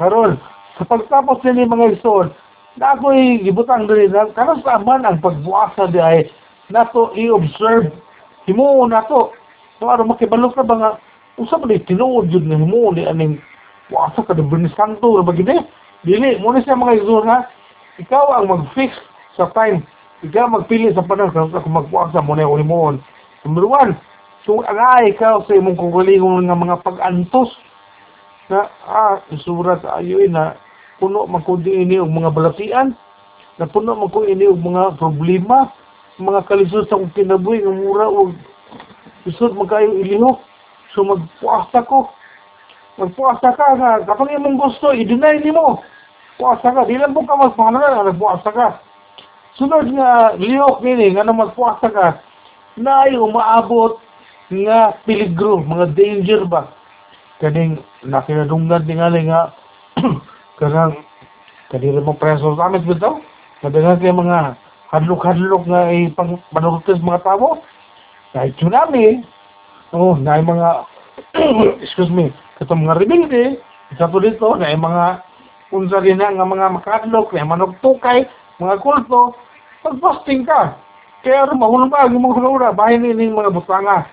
Karon, 0.00 0.40
sa 0.78 0.82
pagtapos 0.88 1.44
nini 1.44 1.68
mga 1.68 2.00
isod, 2.00 2.32
na 2.76 2.96
ako'y 2.96 3.44
gibutang 3.44 3.84
diri 3.84 4.08
na 4.08 4.32
karon 4.32 4.64
sa 4.64 4.80
man 4.80 5.04
ang 5.04 5.20
pagbuasa 5.20 5.92
di 5.92 6.00
ay 6.00 6.28
nato 6.72 7.12
i-observe. 7.12 7.92
Himuon 8.48 8.90
nato. 8.90 9.36
So 9.78 9.92
aron 9.92 10.08
makibalo 10.08 10.48
ka 10.54 10.64
ba 10.64 10.74
nga 10.78 10.90
usa 11.36 11.60
ba 11.60 11.68
ni 11.68 11.82
tinuod 11.84 12.32
jud 12.32 12.48
nga 12.48 12.56
himuon 12.56 12.96
ni 12.96 13.04
aning 13.04 13.36
buasa 13.92 14.24
ka 14.24 14.32
Bernis 14.32 14.72
Santo 14.72 15.20
ba 15.20 15.36
gid 15.36 15.52
dili 16.02 16.40
mo 16.42 16.50
ni 16.50 16.64
sa 16.66 16.74
mga 16.74 16.98
ha? 17.30 17.46
Ikaw 18.02 18.24
ang 18.34 18.46
mag-fix 18.50 18.96
sa 19.38 19.52
time. 19.54 19.86
Ikaw 20.26 20.50
magpili 20.50 20.90
sa 20.90 21.04
panahon 21.06 21.30
kung 21.30 21.54
ako 21.54 21.68
magpuasa 21.68 22.18
mo 22.24 22.34
na 22.34 22.42
yung 22.42 22.66
mo. 22.66 22.98
Number 23.46 23.66
one, 23.66 23.94
so 24.46 24.62
agay 24.66 25.14
ikaw 25.14 25.42
sa 25.46 25.54
imong 25.54 25.78
kugalingon 25.78 26.46
nga 26.46 26.58
mga 26.58 26.82
pag-antos. 26.82 27.50
Na 28.50 28.66
ah, 28.86 29.22
surat 29.46 29.82
ayo 29.98 30.18
na 30.26 30.58
puno 31.02 31.26
man 31.26 31.42
ko 31.42 31.58
ini 31.58 31.98
og 31.98 32.14
mga 32.14 32.30
balatian. 32.30 32.94
Na 33.58 33.66
puno 33.66 33.98
man 33.98 34.06
ko 34.14 34.22
ini 34.22 34.46
og 34.46 34.62
mga 34.62 35.02
problema. 35.02 35.74
Mga 36.22 36.46
kalisod 36.46 36.86
sa 36.86 36.94
kong 36.94 37.10
kinabuhi 37.18 37.66
nga 37.66 37.74
mura 37.74 38.06
og 38.06 38.38
isod 39.26 39.58
magkayo 39.58 39.98
ilihok 39.98 40.38
so 40.94 41.02
magpuasa 41.02 41.82
ko. 41.90 42.06
Magpuasa 43.02 43.50
ka 43.58 43.66
nga 43.74 44.06
kapag 44.06 44.38
imong 44.38 44.62
gusto 44.62 44.94
i-deny 44.94 45.42
nimo. 45.42 45.82
Puasa 46.38 46.70
ka. 46.70 46.86
Di 46.86 46.94
lang 46.94 47.10
mo 47.10 47.26
ka 47.26 47.34
magpanalan 47.34 48.14
nagpuasa 48.14 48.50
ka. 48.54 48.78
Sunod 49.58 49.90
nga 49.98 50.38
lihok 50.38 50.86
nini 50.86 51.18
nga 51.18 51.26
na 51.26 51.34
magpuasa 51.34 51.90
ka 51.90 52.22
na 52.78 53.04
ay 53.04 53.18
umaabot 53.18 54.00
nga 54.52 54.96
peligro, 55.04 55.64
mga 55.64 55.96
danger 55.96 56.42
ba. 56.48 56.68
Kaning 57.40 57.80
nakinadunggan 58.04 58.86
tingali 58.86 59.28
nga 59.28 59.52
kanang 60.62 60.94
kanira 61.74 61.98
mo 61.98 62.14
preso 62.14 62.54
sa 62.54 62.70
amin 62.70 62.86
bitaw. 62.86 63.18
Madalas 63.66 63.98
kay 63.98 64.14
mga 64.14 64.54
hadlok-hadlok 64.94 65.62
nga 65.66 65.90
ay 65.90 66.14
pang 66.14 66.38
panurtes 66.54 67.02
mga 67.02 67.26
tao. 67.26 67.58
Kahit 68.30 68.54
tsunami, 68.56 69.26
oh, 69.90 70.14
na 70.14 70.38
mga 70.38 70.70
excuse 71.84 72.08
me, 72.14 72.30
katong 72.62 72.86
mga 72.86 73.02
rebelde, 73.02 73.58
isa 73.90 74.08
to 74.08 74.22
dito, 74.22 74.56
na 74.56 74.72
mga 74.72 75.04
unsa 75.74 76.00
rin 76.00 76.20
na 76.20 76.30
nga 76.30 76.46
mga 76.46 76.66
makadlok, 76.78 77.34
na 77.34 77.44
manok 77.44 77.76
tukay, 77.84 78.24
mga 78.62 78.80
kulto, 78.80 79.36
pag-fasting 79.82 80.46
ka. 80.46 80.78
Kaya 81.26 81.50
rin 81.50 81.60
mahulbag 81.60 82.12
yung 82.14 82.24
mga 82.24 82.38
hulura, 82.40 82.68
bahin 82.72 83.04
nining 83.04 83.36
mga 83.36 83.52
butanga. 83.52 84.08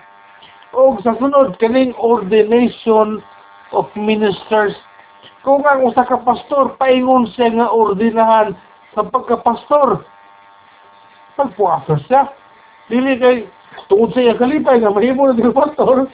O 0.70 0.94
sa 1.02 1.16
sunod, 1.18 1.58
kaning 1.58 1.96
ordination 1.98 3.18
of 3.74 3.90
ministers. 3.98 4.76
Kung 5.40 5.64
ang 5.64 5.88
usa 5.88 6.04
ka 6.04 6.20
pastor, 6.20 6.76
paingon 6.76 7.24
siya 7.32 7.48
nga 7.56 7.72
ordinahan 7.72 8.52
sa 8.92 9.00
pagka-pastor. 9.08 10.04
Pagpuasa 11.40 11.96
siya. 12.04 12.28
Dili 12.92 13.16
kay, 13.16 13.48
tungod 13.88 14.12
sa 14.12 14.36
kalipay 14.36 14.84
nga 14.84 14.92
mahimo 14.92 15.30
na 15.30 15.38
din 15.38 15.54
pastor, 15.56 16.10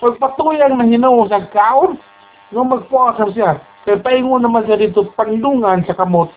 pagpatuyang 0.00 0.80
na 0.80 0.88
hinaw 0.88 1.28
sa 1.28 1.44
kaon, 1.52 2.00
nga 2.48 2.62
magpuasa 2.64 3.28
siya. 3.36 3.60
Kaya 3.84 4.00
paingon 4.00 4.40
naman 4.46 4.64
siya 4.64 4.78
dito 4.78 5.04
pandungan 5.18 5.82
sa 5.84 5.98
kamot 5.98 6.30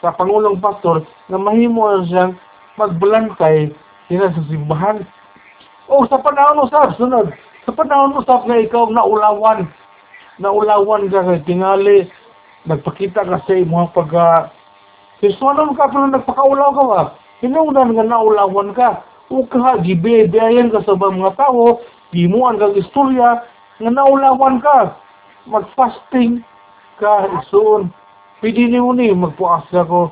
sa 0.00 0.16
Pangulong 0.16 0.56
Pastor 0.58 1.04
na 1.28 1.36
mahimo 1.36 1.84
siyang 2.08 2.32
magbulantay 2.80 3.68
sila 4.08 4.32
sa 4.32 4.42
simbahan. 4.48 5.04
O 5.92 6.08
sa 6.08 6.16
panahon 6.24 6.64
usap, 6.64 6.96
sunod, 6.96 7.28
sa 7.68 7.72
panahon 7.76 8.16
usap 8.16 8.48
na 8.48 8.64
ikaw 8.64 8.88
na 8.88 9.04
ulawan, 9.04 9.68
na 10.40 10.48
ulawan 10.48 11.12
ka 11.12 11.20
kay 11.22 11.44
tingali, 11.44 12.08
nagpakita 12.64 13.28
ka 13.28 13.38
sa 13.44 13.52
imong 13.52 13.92
pagka, 13.92 14.50
Kristohanon 15.20 15.76
ka 15.76 15.92
pero 15.92 16.08
nagpakaulaw 16.08 16.70
ka 16.72 16.84
ba? 16.88 17.02
Hinungdan 17.44 17.92
nga 17.92 18.04
naulawan 18.08 18.72
ka. 18.72 19.04
O 19.28 19.44
ka, 19.44 19.76
gibebeayan 19.84 20.72
ka 20.72 20.80
sa 20.80 20.96
mga 20.96 21.36
tao, 21.36 21.84
gimuan 22.16 22.56
kang 22.56 22.72
istorya, 22.72 23.44
nga 23.84 23.90
naulawan 23.92 24.64
ka. 24.64 24.96
Mag-fasting 25.44 26.40
ka, 26.96 27.28
isuon, 27.44 27.92
pwede 28.40 28.64
ni 28.64 28.80
mo 28.80 28.96
ni 28.96 29.12
magpuasa 29.12 29.84
ko 29.84 30.08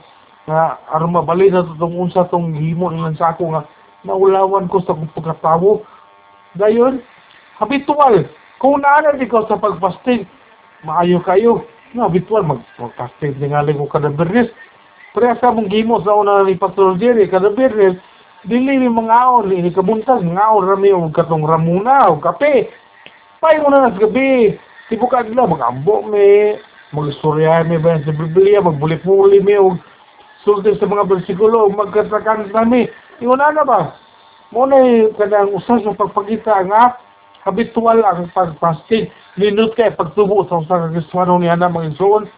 nga 0.49 0.81
aron 0.93 1.13
mabalik 1.13 1.53
na 1.53 1.65
itong 1.65 1.97
unsa 2.09 2.29
tong 2.29 2.57
himo 2.57 2.89
ng 2.89 3.17
sa 3.21 3.37
ako 3.37 3.53
nga 3.53 3.63
naulawan 4.05 4.69
ko 4.69 4.81
sa 4.85 4.97
pagkatawo 4.97 5.85
dayon 6.57 7.05
habitual 7.61 8.25
kung 8.59 8.83
naana 8.83 9.19
ikaw 9.19 9.47
sa 9.47 9.59
pagfasting 9.59 10.27
maayo 10.87 11.19
kayo 11.23 11.65
na 11.95 12.07
habitual 12.07 12.45
mag 12.45 12.61
magfasting 12.79 13.39
tingali 13.39 13.75
ko 13.75 13.89
kada 13.89 14.13
bernes 14.13 14.51
pero 15.17 15.35
sa 15.41 15.51
mong 15.51 15.73
gimo 15.73 15.99
sa 16.05 16.15
una 16.15 16.45
ni 16.45 16.59
Pastor 16.59 16.99
Jerry 17.01 17.27
kada 17.27 17.51
bernes 17.51 17.99
dili 18.47 18.79
ni 18.79 18.87
mga 18.87 19.15
aon 19.15 19.51
ni 19.51 19.71
kabuntas 19.75 20.23
mga 20.23 20.45
aon 20.45 20.69
rami 20.69 20.95
og 20.95 21.15
katong 21.15 21.49
ramuna 21.49 22.13
o 22.13 22.21
kape 22.21 22.71
pay 23.39 23.57
mo 23.63 23.71
na 23.71 23.89
nas 23.91 23.99
gabi 23.99 24.59
Tibuka 24.89 25.21
nila, 25.21 25.45
mag-ambo 25.45 26.01
me, 26.09 26.57
mag-istoryahan 26.97 27.69
may 27.69 27.77
ba 27.77 28.01
sa 28.01 28.09
Biblia, 28.09 28.65
magbuli-puli 28.65 29.45
may 29.45 29.61
o 29.61 29.77
sulti 30.49 30.73
sa 30.81 30.89
mga 30.89 31.05
bersikulo, 31.05 31.69
magkatakan 31.69 32.49
nami. 32.57 32.89
Iuna 33.21 33.53
na 33.53 33.69
ba? 33.69 33.93
Muna 34.49 34.81
kanang 35.21 35.53
usas 35.53 35.85
sa 35.85 35.93
pagpagita 35.93 36.65
nga 36.73 36.97
habitual 37.49 38.05
ang 38.05 38.29
pagpasting. 38.37 39.09
Linot 39.41 39.73
kay 39.75 39.91
pagtubo 39.97 40.45
sa 40.47 40.61
usa 40.61 40.77
ka 40.77 40.93
Kristiyano 40.93 41.41
niya 41.41 41.57
na 41.57 41.73
mga 41.73 41.97
isuon. 41.97 42.29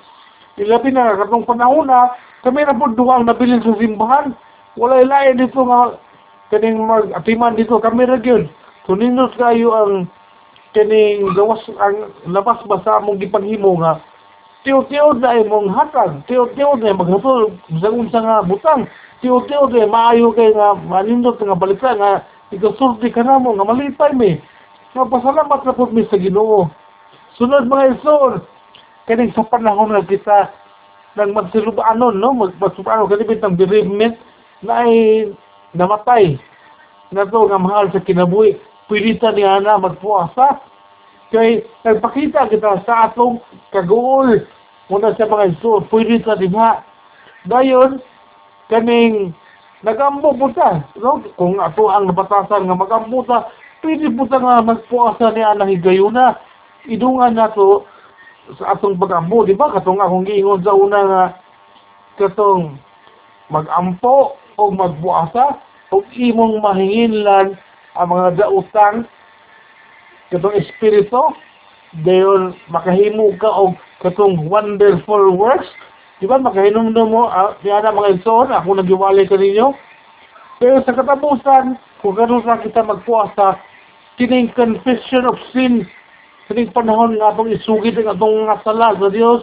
Ilabi 0.60 0.94
na 0.94 1.18
katong 1.18 1.48
panahon 1.48 1.90
na 1.90 2.14
kami 2.46 2.62
na 2.62 2.76
po 2.76 2.86
duwang 2.94 3.26
nabilin 3.26 3.60
sa 3.60 3.74
simbahan. 3.74 4.32
Wala 4.78 5.02
ilayan 5.02 5.42
dito 5.42 5.58
nga 5.66 5.98
kaning 6.54 6.78
mag-atiman 6.78 7.58
dito 7.58 7.82
kami 7.82 8.06
ra 8.06 8.22
gyud. 8.22 8.46
Tuninot 8.86 9.34
kayo 9.34 9.74
ang 9.74 10.06
kaning 10.72 11.26
gawas 11.34 11.66
ang 11.82 12.14
labas 12.30 12.62
ba 12.70 12.78
sa 12.86 13.02
among 13.02 13.18
gipanghimo 13.18 13.74
nga 13.82 13.98
tiyo-tiyo 14.60 15.16
na 15.16 15.40
imong 15.40 15.72
hatag, 15.72 16.20
tiyo-tiyo 16.28 16.76
na 16.76 16.92
maghatol, 16.92 17.56
bisang 17.72 17.96
unsa 17.96 18.20
nga 18.20 18.44
butang, 18.44 18.84
tiyo-tiyo 19.24 19.72
na 19.72 19.88
maayo 19.88 20.36
kay 20.36 20.52
nga 20.52 20.76
manindot 20.76 21.40
nga 21.40 21.56
balita 21.56 21.96
nga 21.96 22.28
Ikasulti 22.50 23.14
ka 23.14 23.22
na 23.22 23.38
mo, 23.38 23.54
nga 23.54 23.62
malipay 23.62 24.10
mi. 24.18 24.34
Nga 24.90 25.06
pasalamat 25.06 25.60
na 25.62 25.76
po 25.76 25.86
mi 25.86 26.02
sa 26.10 26.18
ginoo. 26.18 26.66
Sunod 27.38 27.70
mga 27.70 28.02
isol, 28.02 28.42
kaning 29.06 29.30
sa 29.38 29.46
panahon 29.46 29.94
nga 29.94 30.02
kita 30.02 30.50
nang 31.14 31.30
magsilubaanon, 31.30 32.18
no? 32.18 32.34
Magpasubaanon, 32.34 33.06
kanibit 33.06 33.38
ng 33.38 33.54
bereavement 33.54 34.18
na 34.66 34.82
ay 34.82 34.94
namatay. 35.78 36.38
Na 37.14 37.26
to 37.26 37.46
nga 37.46 37.58
mahal 37.58 37.86
sa 37.94 38.02
kinabuhi. 38.02 38.58
Pilita 38.90 39.30
niya 39.30 39.62
na 39.62 39.78
magpuasa. 39.78 40.58
Kay 41.30 41.62
nagpakita 41.86 42.50
kita 42.50 42.82
sa 42.82 43.10
atong 43.10 43.38
kagool. 43.70 44.42
Muna 44.90 45.14
sa 45.14 45.30
mga 45.30 45.54
isol, 45.54 45.86
pilita 45.86 46.34
ha. 46.34 46.82
Dayon, 47.46 48.02
kaning 48.66 49.30
nagambo 49.86 50.34
po. 50.34 50.50
No? 50.98 51.22
Kung 51.38 51.62
ato 51.62 51.86
ang 51.94 52.10
napatasan 52.10 52.66
nga 52.66 52.74
magambo 52.74 53.22
pwede 53.80 54.08
po 54.12 54.28
ta 54.28 54.38
nga 54.40 54.64
magpuasa 54.64 55.32
niya 55.32 55.56
ang 55.56 55.68
higayuna. 55.68 56.36
Idungan 56.88 57.36
na 57.36 57.52
to 57.52 57.84
sa 58.56 58.74
atong 58.76 58.96
pagambo, 58.96 59.44
di 59.44 59.52
ba? 59.52 59.72
Katong 59.72 60.00
akong 60.00 60.24
giingon 60.24 60.64
sa 60.64 60.72
una 60.72 61.00
nga 61.04 61.24
katong 62.20 62.76
magampo 63.50 64.36
o 64.60 64.62
magpuasa 64.70 65.58
o 65.90 66.04
imong 66.14 66.62
mahinginlan 66.62 67.58
ang 67.98 68.08
mga 68.08 68.46
dautang 68.46 69.08
katong 70.30 70.54
espiritu 70.54 71.34
dayon 72.06 72.54
makahimo 72.70 73.34
ka 73.42 73.50
og 73.50 73.74
katong 73.98 74.46
wonderful 74.46 75.34
works 75.34 75.66
di 76.22 76.28
ba 76.30 76.38
makahinom 76.38 76.94
mo 76.94 77.26
uh, 77.26 77.56
niya 77.66 77.82
na 77.82 77.90
mga 77.90 78.22
ison 78.22 78.46
ako 78.46 78.78
nagiwalay 78.78 79.26
ka 79.26 79.34
ninyo 79.34 79.74
pero 80.62 80.78
sa 80.86 80.94
katapusan 80.94 81.74
kung 82.04 82.14
gano'n 82.14 82.44
sa 82.46 82.62
kita 82.62 82.84
magpuasa 82.84 83.58
kining 84.20 84.52
confession 84.52 85.24
of 85.24 85.40
sin 85.56 85.88
kining 86.44 86.68
panahon 86.76 87.16
nga 87.16 87.32
itong 87.32 87.56
isugid 87.56 87.96
ang 87.96 88.12
atong 88.12 88.44
nga 88.44 88.60
sala 88.60 88.92
sa 89.00 89.08
Dios 89.08 89.40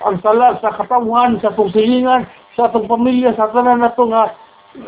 ang 0.00 0.16
sala 0.24 0.56
sa 0.64 0.72
katawan 0.72 1.36
sa 1.44 1.52
atong 1.52 1.68
silingan 1.76 2.24
sa 2.56 2.72
atong 2.72 2.88
pamilya 2.88 3.36
sa 3.36 3.52
tanan 3.52 3.84
na 3.84 3.92
to 3.92 4.08
nga 4.08 4.32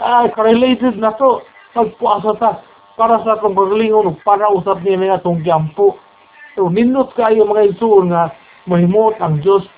ay 0.00 0.32
related 0.40 0.96
na 0.96 1.12
to 1.20 1.44
magpuasa 1.76 2.32
ta 2.40 2.64
para 2.96 3.20
sa 3.20 3.36
atong 3.36 3.52
paglingon 3.52 4.16
para 4.24 4.48
usap 4.56 4.80
niya 4.80 4.96
nga 4.96 5.20
atong 5.20 5.44
gyampo. 5.44 6.00
So 6.56 6.72
nindot 6.72 7.12
kayo 7.12 7.44
mga 7.44 7.76
isuon 7.76 8.16
nga 8.16 8.32
mahimot 8.64 9.20
ang 9.20 9.44
Dios 9.44 9.68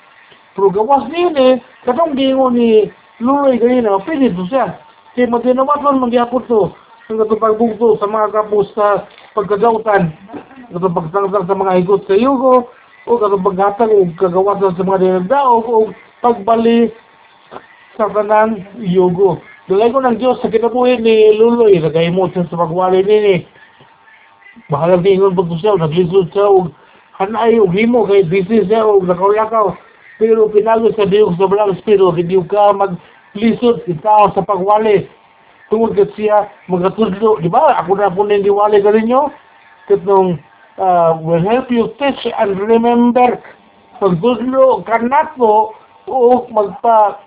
pero 0.55 0.71
gawas 0.71 1.11
niyo 1.11 1.35
ni 1.35 1.59
katong 1.83 2.15
gingon 2.15 2.55
ni 2.55 2.71
Luloy 3.19 3.59
ganina 3.59 3.99
pwede 4.07 4.31
to 4.39 4.47
siya. 4.47 4.79
Kaya 5.19 5.27
matinawat 5.27 5.83
man 5.83 5.99
magyapon 5.99 6.47
to 6.47 6.71
ang 7.11 7.19
katong 7.27 7.43
pagbugto 7.43 7.99
sa 7.99 8.07
mga 8.07 8.31
kapos 8.31 8.71
sa 8.79 9.03
pagkagautan 9.33 10.12
katong 10.73 10.97
pagsangsang 10.97 11.47
sa 11.49 11.57
mga 11.57 11.73
higot 11.85 12.03
sa 12.09 12.17
yugo 12.17 12.73
o 13.05 13.11
katong 13.21 13.45
paghatag 13.45 13.93
o 13.93 14.09
kagawatan 14.17 14.73
sa 14.73 14.85
mga 14.85 15.01
dinagdaog 15.05 15.65
o 15.69 15.79
pagbali 16.25 16.89
sa 17.97 18.09
kanang 18.09 18.65
yugo. 18.81 19.43
Dalay 19.69 19.95
ko 19.95 20.03
ng 20.03 20.19
Diyos 20.19 20.41
sa 20.43 20.51
kinabuhi 20.51 20.99
ni 20.99 21.39
Luloy, 21.39 21.79
nagahimot 21.79 22.35
siya 22.35 22.49
sa 22.51 22.59
pagwali 22.59 23.05
nini. 23.05 23.47
Bahalang 24.69 25.07
tingon 25.07 25.39
po 25.39 25.47
siya, 25.55 25.79
naglisod 25.79 26.35
siya, 26.35 26.51
o 26.51 26.69
hanay, 27.21 27.62
o 27.62 27.71
himo, 27.71 28.03
kay 28.09 28.27
busy 28.27 28.67
siya, 28.67 28.83
o 28.83 28.99
nakawlakaw. 29.01 29.77
Pero 30.19 30.51
pinagod 30.51 30.99
sa 30.99 31.07
Diyos 31.07 31.39
sa 31.39 31.47
balang 31.47 31.79
espiro, 31.79 32.11
hindi 32.11 32.37
ka 32.51 32.75
maglisod, 32.75 33.87
itaw 33.87 34.35
sa 34.35 34.43
pagwali. 34.43 35.07
Tungod 35.73 35.97
siya, 35.97 36.52
magatudlo, 36.69 37.41
di 37.41 37.49
ba? 37.49 37.81
Ako 37.81 37.97
na 37.97 38.12
po 38.12 38.29
nindiwali 38.29 38.85
ka 38.85 38.93
ninyo. 38.93 39.33
Katong, 39.88 40.37
uh, 40.76 41.17
will 41.25 41.41
help 41.41 41.73
you 41.73 41.88
teach 41.97 42.29
and 42.29 42.61
remember. 42.61 43.41
Pagtudlo 43.97 44.85
ka 44.85 45.00
na 45.00 45.33
po, 45.33 45.73
o 46.05 46.44
magpa 46.53 47.25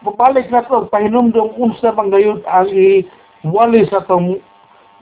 Babalik 0.00 0.48
na 0.48 0.64
to, 0.64 0.88
pahinumdong 0.88 1.60
unsa 1.60 1.92
bang 1.92 2.08
gayon 2.08 2.40
ang 2.48 2.72
iwali 2.72 3.84
sa 3.92 4.00
tong 4.08 4.40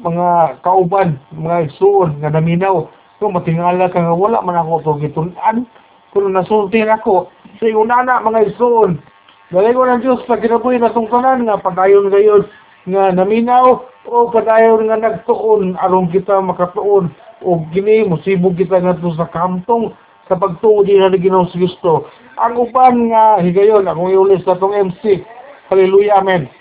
mga 0.03 0.59
kauban, 0.67 1.23
mga 1.31 1.71
isuon 1.71 2.19
nga 2.19 2.35
naminaw. 2.35 2.91
Kung 3.23 3.39
matingala 3.39 3.87
ka 3.95 4.03
nga 4.03 4.15
wala 4.15 4.43
man 4.43 4.59
ako 4.59 4.83
to 4.83 4.93
gitunan, 5.07 5.71
kung 6.11 6.35
nasulti 6.35 6.83
na 6.83 6.99
ako, 6.99 7.31
sa 7.63 7.71
una 7.71 8.03
na 8.03 8.27
mga 8.27 8.51
isuon. 8.51 8.99
Dalay 9.49 9.73
ko 9.73 9.89
ng 9.89 10.05
Diyos, 10.05 10.21
pag 10.29 10.45
kinabuhi 10.45 10.77
na 10.77 10.93
tong 10.93 11.09
tanan 11.09 11.49
nga, 11.49 11.57
padayon 11.57 12.13
gayon 12.13 12.45
nga 12.85 13.09
naminaw, 13.17 13.81
o 14.05 14.29
padayon 14.29 14.93
nga 14.93 15.01
nagtuon, 15.01 15.73
aron 15.81 16.13
kita 16.13 16.37
makatuon, 16.45 17.09
o 17.41 17.65
gini, 17.73 18.05
musibog 18.05 18.61
kita 18.61 18.77
nga 18.77 18.93
sa 19.17 19.25
kampong, 19.33 19.97
sa 20.29 20.37
pagtuod 20.37 20.85
din 20.85 21.01
na 21.01 21.17
Ginoong 21.17 21.49
Kristo. 21.49 22.13
Ang 22.37 22.61
uban 22.61 23.09
nga 23.09 23.41
higayon, 23.41 23.89
akong 23.89 24.13
iulis 24.13 24.45
sa 24.45 24.61
tong 24.61 24.77
MC. 24.77 25.25
Hallelujah, 25.73 26.21
Amen. 26.21 26.53